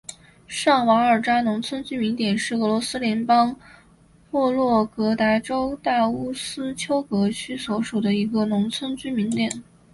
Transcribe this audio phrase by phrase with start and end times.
[0.47, 3.55] 上瓦尔扎农村居民点是俄罗斯联邦
[4.31, 9.63] 沃洛格达州大乌斯秋格区所属的一个农村居民点。